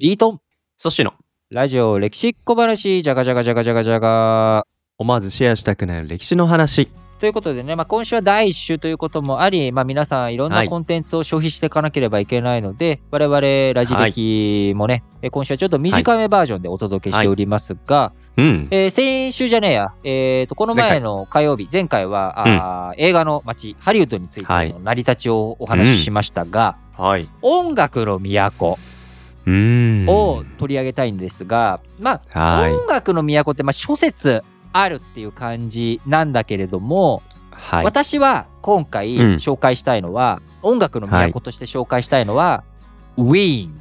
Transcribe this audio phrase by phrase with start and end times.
[0.00, 0.40] リートン、
[0.78, 1.12] そしての、
[1.50, 4.66] ラジオ歴史小話、じゃがじゃがじゃがじゃがじゃが。
[4.96, 6.88] 思わずシェアしたくなる歴史の話。
[7.18, 13.40] ということでね、まあ、今週は第1週ということもあり、まあ、皆さんいろんはないコンテンツを消費していかなければいけないので、我々
[13.74, 18.68] ラジ歴もね、え今週はちょっと短めバージョンでお届けしておりますが、うん。
[18.70, 27.28] えー先週じゃねえや、えー、とこの前の火曜日、前回はあー、映画の街、ハリウッドについてはいの成り立ちをお話ししましたが、はい。
[27.42, 28.78] 音楽の都。
[30.08, 32.72] を取り上げたいんですが、まあ、はい。
[32.72, 34.42] 音楽の都って、まあ、諸説
[34.72, 37.84] あるっていう感じなんだけれども、はい。
[37.84, 42.64] 私は今回うん紹介したいのは、音楽の都として紹介したいのは、
[43.16, 43.80] ウィーン、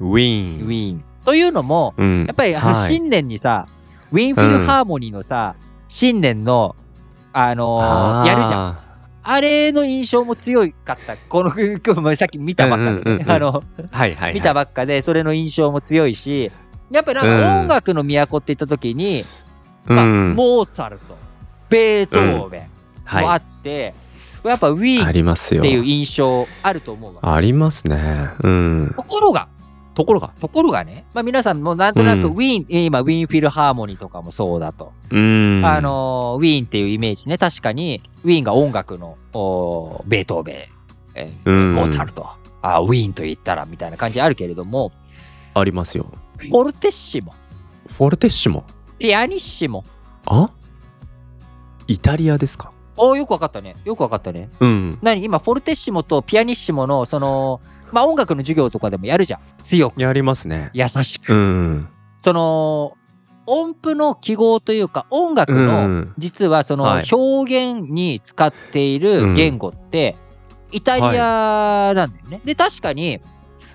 [0.00, 0.66] ウィーン。
[0.66, 1.04] ウィーン。
[1.24, 2.24] というのも、うん。
[2.26, 3.66] やっぱりあのはい新年にさ、
[4.12, 5.54] ウィーンフィルハーモニーのさ、
[5.88, 6.74] 新年の、
[7.32, 8.89] あのーやるじゃん。
[9.28, 9.30] ん。
[9.30, 11.16] あれの印象も強かった。
[11.16, 11.50] この、
[11.84, 14.34] 今日さっき見たばっかで、うんうんうんうんあの、はいはい。
[14.34, 16.50] 見たばっかで、それの印象も強いし、
[16.90, 19.24] やっぱりなんか音楽の都って言った時に、
[19.86, 20.34] まあ、うん。
[20.34, 21.16] モーツァルト、
[21.68, 23.94] ベートーベンもあはって、
[24.44, 24.98] やっぱウィい。
[24.98, 25.62] あーンっりますよ。
[25.62, 27.34] ていう印象あると思うわ。
[27.34, 28.30] ありますね。
[28.42, 28.92] うん。
[28.96, 29.48] ところが、
[29.94, 30.32] ところが？
[30.40, 34.92] ところがね、まあ、皆さんもなんとなくうんウィーン、今ウィーンフィルハーモニーとかもそうだと。
[35.10, 35.66] うーん。
[35.66, 40.56] あ、のウィーンっていうイメージね、確かにウィーンが音楽のおベートーベン、
[41.16, 42.26] えーうんモーツァルト、
[42.62, 44.92] あウィーンと言ったらみたいな感じあるけれども、
[45.54, 46.06] ありますよ。
[46.36, 47.34] フォルテッシモ、
[47.88, 48.64] フォルテッシモ？
[48.98, 49.84] ピアニッシモ、
[50.26, 50.50] あ？
[51.88, 52.70] イタリアですか？
[52.96, 54.50] およくわかったね、よくわかったね。
[54.60, 54.98] うん。
[55.02, 55.24] 何？
[55.24, 57.60] 今、フォルテッシモとピアニッシモの、その、
[57.92, 59.40] まあ音楽の授業とかでもやるじゃん。
[59.62, 60.70] 強く、やりますね。
[60.74, 61.32] 優しく。
[61.32, 61.88] うん。
[62.18, 62.96] その、
[63.46, 66.14] 音符の記号というか、音楽うの、ん。
[66.18, 70.16] 実はそのはい表現に使っている言語って、
[70.72, 72.40] イタリアなんだよね。
[72.44, 73.20] で、確かに、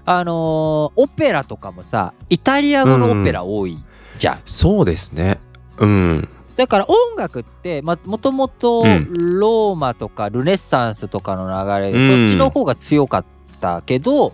[0.06, 3.78] あのーオペラとかもさ、イタリア語のオペラ多い
[4.18, 4.40] じゃん。
[4.46, 5.40] そうですね。
[5.78, 6.30] うん。
[6.56, 13.26] だから音楽って、ま、もともとうんローマとかルネッサンスとかの流れで、うんそっちの方が強かっ
[13.56, 14.34] たけど、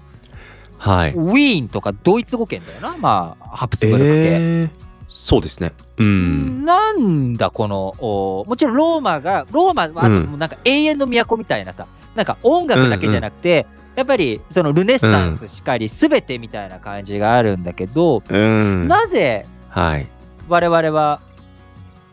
[0.78, 1.12] はい。
[1.12, 4.06] ウィーンとかドイツ語圏だよな、まあ、ハプスブルク系。
[4.06, 4.70] えー、
[5.08, 5.74] そうですね。
[5.98, 6.66] うん。
[6.66, 18.88] なんだこのおもちろんローマがローマはなんか永遠の都みたいなさなんか音楽だけじゃなくて、やっぱりそのルネッサンスしかり全てみたいな感じがあるんだけど、うん。
[18.88, 20.08] なぜはい。
[20.50, 21.22] 我々は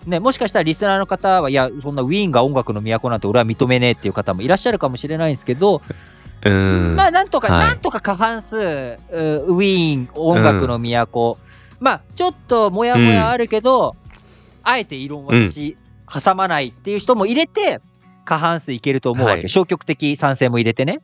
[0.06, 5.80] ねもしかしたらリスナーの方はいやそんなウィーンが音楽の都なんて俺は認めねえっていう方もいらっしゃるかもしれないんですけど、
[6.44, 6.96] うん。
[6.96, 7.66] まあなんとか、はい。
[7.68, 11.38] なんとか過半数うウィーン音楽の都、
[11.80, 13.96] まあちょっとモヤモヤあるけど、
[14.62, 15.76] あえて異論はし、
[16.12, 17.80] 挟まないっていう人も入れて
[18.24, 19.48] 過半数いけると思うわけ、はい。
[19.48, 21.00] 消極的賛成も入れてね。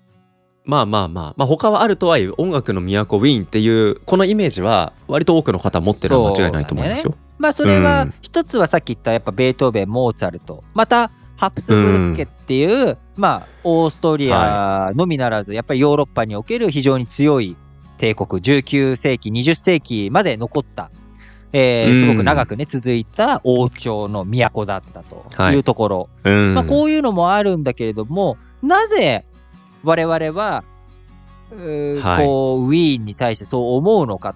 [0.65, 7.15] まあまあまあ、まあ他はあるとはいえ音楽の都ウィーンっていうこのイメージは割と多くの方持ってるのは間違いないと思いますよ。
[7.39, 8.15] まあそれはうん。
[8.23, 10.65] 一つはさっき言ったやっぱベートーベンモーツァルト。
[10.73, 17.57] またハプスブルク家っていう、まあオーストリアのみならずやっぱりヨーロッパにおける非常に強い
[17.99, 20.91] 帝国19世紀20世紀まで残った、
[21.53, 22.01] えーうん。
[22.01, 26.55] すごく長くね続いた王朝の都だったというところ、うん。
[26.55, 29.25] まあ、こういうのもあるんだけれどもなぜ
[29.83, 30.65] 我々は
[31.51, 32.27] はい。
[32.27, 34.35] こうウィーンに対してそう思うのか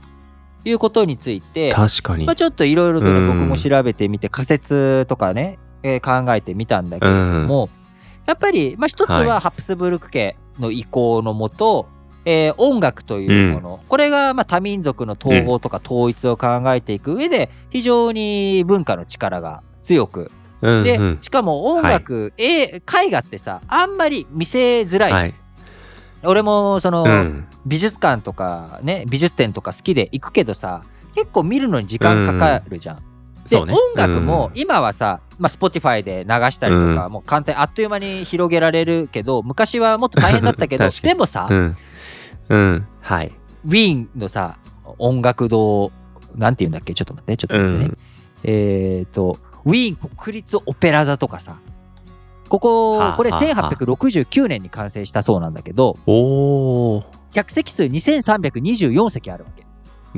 [0.63, 2.27] ということについて、確かに。
[2.27, 2.37] まあ、。
[2.37, 3.49] ちょっといろいろとね、うん。
[3.49, 7.69] 僕も調べてみて仮説とかね、えー考えてみたんだけれども、
[8.27, 11.89] やっぱり、まあ、一つははハプスブルク家の意向のもと、
[12.25, 20.31] えー音楽というもの、これがまあ多民族の統合とか統一を考えていく上で非常に文化の力が強く。
[20.61, 21.19] で、うんうん。
[21.23, 25.35] しかも音楽、え絵画ってさあんまり見せづらいはい。
[26.25, 27.47] 俺もその、うん。
[27.65, 30.83] 美術館とかね美術展とか好きで行くけどさ
[31.15, 33.03] 結構見るのに時間かかるじゃん。
[33.49, 33.73] で、ね。
[33.73, 41.77] 音楽も今はさ、まあ、Spotify で流したりとか、うんもう簡単にあっという間に広げられるけど昔はもっと大変だったけど でもさ、うん。
[42.49, 42.87] うん。
[43.01, 43.33] はい。
[43.65, 44.57] ウィーンのさ
[44.99, 45.91] 音楽堂
[46.37, 46.95] なんて言うんだっけ？
[46.95, 47.99] ちょっと待ってちょっとう待ってね、ん。
[48.45, 51.57] えっ、とウィーン国立オペラ座とかさ
[52.49, 55.99] ここはあこれはあはあ1869年に完成したそうなんだけど。
[57.33, 59.67] 客席数2324席あるわけ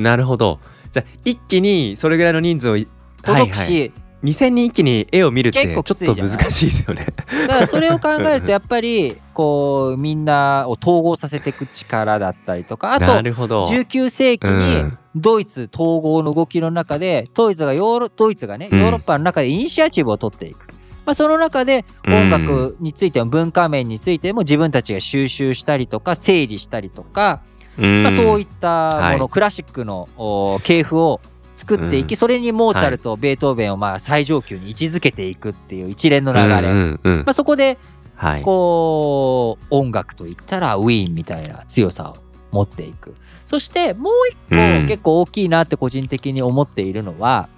[0.00, 0.61] なるほど。
[0.93, 2.88] じゃあ一気にそれぐらいの人数をい
[3.22, 3.81] 届くし、はい。
[3.81, 3.93] はい、
[4.25, 7.06] 2000人一気に絵を見るってちょっと難しいですよね。
[7.46, 13.64] だからそれを考えるとやっぱりこうみんなを統合させていく力だったりとかあなとるほど。
[13.64, 14.99] 19世紀うにん。
[15.17, 18.81] ドイツ統合の動きの中でドイツがヨーロドイツがねうん。
[18.81, 20.69] ヨーロッパの中でイニシアチブを取っていく、
[21.05, 27.43] まあ、その中で音楽についても文化面についても自分たちが収集したりとか整理したりとか、
[27.78, 28.02] うん。
[28.02, 29.28] まあ、そういったもの、はい。
[29.28, 31.20] クラシックのお系譜を
[31.61, 32.17] 作っていき、うん。
[32.17, 37.17] それにモーツァルト、ベートーベンをまあ最上級に位置づけていくっていう一連の流れ、うんうんうん。
[37.19, 37.79] まあ、そこで
[38.17, 38.43] はい。
[38.43, 42.17] こう音楽といったらウィーンみたいな強さを
[42.51, 43.15] 持っていく。
[43.47, 44.87] そしてもう一個うん。
[44.89, 47.49] 結構大きいなって個人的に思っているのは、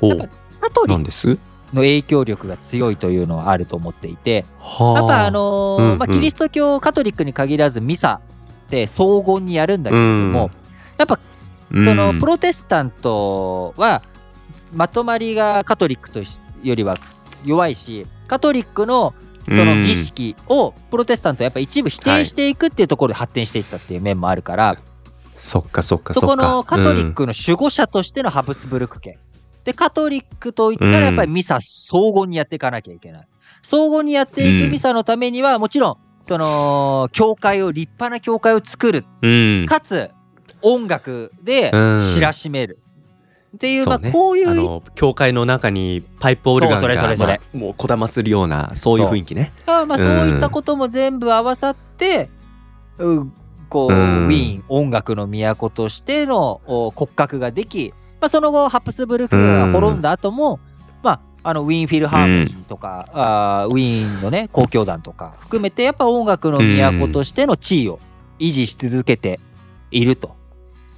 [0.00, 0.28] やっぱ
[0.60, 1.38] カトリック
[1.72, 4.98] の影響力が強いというのはあると思っていてはあ。
[5.00, 5.98] やっぱあのーうんうん。
[5.98, 8.20] まあ、キリスト教カトリックに限らずミサ
[8.66, 10.50] って荘厳にやるんだけれども、
[10.98, 11.20] やっぱうん、
[11.70, 14.02] そのうんプロテスタントは
[14.72, 16.98] まとまりがカトリックとしよりは
[17.44, 19.14] 弱いしカトリックの
[19.46, 24.78] その儀式をプロテスタントはやっぱ一部否定していくっていうところで発展していったっていう面もあるから、
[25.36, 26.36] そっかそっかそそっか。
[26.36, 29.18] このカトリックの守護者としてのハブスブルク家。
[29.64, 33.28] で、カトリックといったらやっぱりミサ総合にやっていかなきゃいけない。
[33.62, 39.04] 総合にやっていくミサのためには、もちろん、その、教会を、立派な教会を作る。
[39.22, 39.66] うん、うん。
[39.66, 40.10] かつ、
[40.64, 42.78] 音楽でうん知らしめる。
[43.54, 47.40] っていう、まあ、こういうあの教会の中にパイプオルガンがれそれ。
[47.40, 49.52] まあもうこだまするようなそういう雰囲気ね。
[49.66, 52.30] ああまあ、そううんいったことも全部合わさって、
[52.98, 53.26] う
[53.68, 54.26] こう、うん。
[54.26, 60.58] ウィーン音楽の都としてのお骨格ができ、まあ、その後ハプスブルクが滅んだ後も、
[61.02, 68.00] まあ、あのウィーンフィルハーモニーとか、あーウィーンのね交響団とか含めてやっぱ音楽の都としての地位を
[68.38, 69.38] 維持し続けて
[69.90, 70.34] いると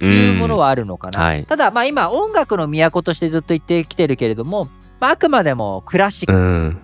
[0.05, 1.19] いうものはあるのかな。
[1.19, 6.77] うんはいただまあ今音楽の都としてずっと言ってきてるけれども、まあ、あくまでもクラシックうん。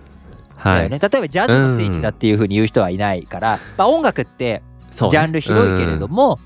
[0.62, 0.82] だはい。
[0.84, 6.38] よね、例えばジャズの聖地だっていうふうに言う人はいないから、まあ、音楽ってジャンル広いけれども、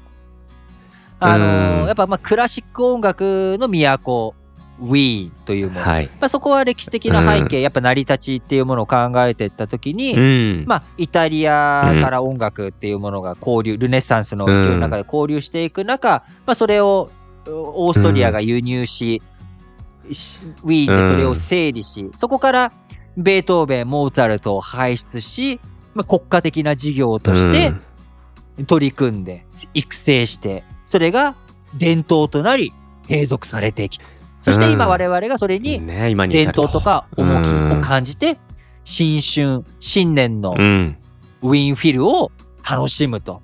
[1.20, 4.34] あのやっぱまあクラシック音楽の都
[4.80, 6.06] ウィーンというもの、はい。
[6.20, 10.20] まあ、そこは歴史的な背景、やっぱ成り立ちっていうものを考えていった時に、う
[10.62, 10.64] ん。
[10.66, 17.10] まあ、イタリアから音楽っていうものが交流、ルネッサンスの勢いの中で交流していく中、まあ、それを
[17.46, 19.22] オーストリアが輸入し、
[20.12, 22.72] しウィーンでそれを整理し、そこから
[23.16, 25.60] ベートーベン、モーツァルトを輩出し、
[25.94, 27.72] まあ、国家的な事業として
[28.66, 31.34] 取り組んで、育成して、それが
[31.76, 32.72] 伝統となり、
[33.08, 34.04] 継続されてきた。
[34.52, 38.38] そして今うん我々がそれうんにね今に伝至ると統とか重きを感じて、
[38.84, 40.96] 新春、新年のうん。
[41.42, 42.32] ウィーンフィルを
[42.68, 43.42] 楽しむと。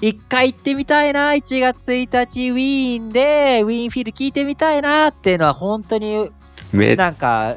[0.00, 6.30] 一回行ってみたいな、1月1日ウィーンでウィーンフィル聞いてみたいなっていうのは本当に
[6.72, 7.56] めなんか、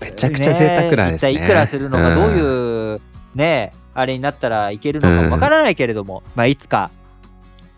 [0.00, 1.32] めちゃくちゃ贅沢なんですね。
[1.32, 3.00] 一体いくらするのか、どううんいう
[3.34, 6.90] ね、あれになったらいけるのかもわからないけれども、まあいつか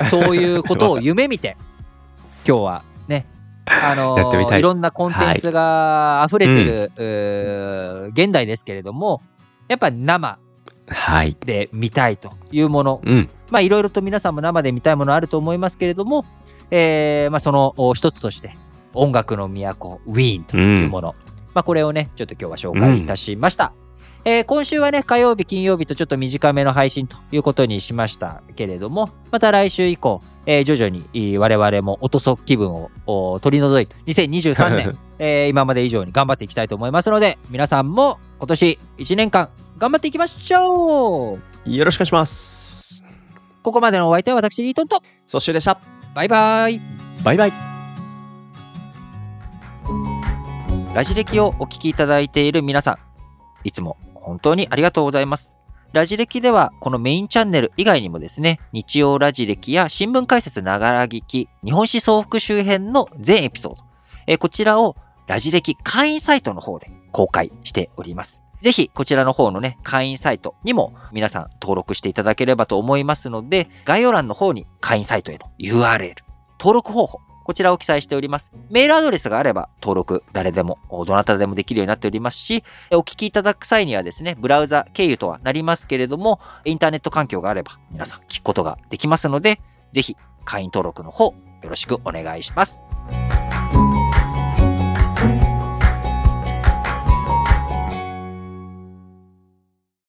[0.08, 1.56] そういうことを夢見て、
[2.46, 3.26] 今日はね、
[3.70, 4.58] あのやってみたい。
[4.58, 9.22] いろんなコンテンツが溢れてる、うー現代ですけれども、
[9.68, 10.38] やっぱ生
[10.88, 11.36] はい。
[11.40, 13.28] で見たいというもの、うん。
[13.50, 16.24] まあいろいろと皆さんも生で見たいものあると思いますけれども、
[16.70, 18.56] えーまあ、そのお一つとして
[18.94, 21.14] 音楽の都ウィーンというもの、
[21.54, 23.72] まあこれをねちょっと今日は紹介いたしました、
[24.24, 39.48] えー今週はね火曜日金曜日とちょっと短めの配信ということにしましたけれどもまた来週以降、えー徐々にえー我々も音速気分をお取り除いて2023年、 えー今まで以上に頑張っていきたいと思いますので皆さんも今年1年間
[39.78, 43.04] 頑張っていきましょうよろしくお願いします。
[43.62, 45.78] ここまでのお相手は私リートンとそしてでした。
[46.14, 46.80] バイバイ
[47.22, 47.52] バイバイ。
[50.94, 52.96] ラジ歴をお聞きいただいている皆さん、
[53.62, 55.59] いつも本当にありがとうございます。
[55.92, 63.82] ラジ歴ではこのメインチャンネル以外にもですね、日曜ラジ歴や新聞解説ながら聞き、日本史総復周辺の全エピソード、
[64.28, 64.94] えこちらを
[65.26, 68.40] ラジ歴会員サイトの方で公開しております。
[68.60, 76.14] ぜひこちらの方のね、会員サイトにも皆さん登録していただければと思いますので、概要欄の方に会員サイトへの URL、
[76.60, 77.20] 登録方法、
[77.50, 78.52] こちらを記載しております。
[78.70, 92.84] メールアドレスがあれば登録誰でも、どなたでもできるようになっておりますし、お聞きいただく際にはですね、ブラウザ経由とはなりますけれども、インターネット環境があれば皆さん聞くことができますので、ぜひ会員登録の方よろしくお願いします。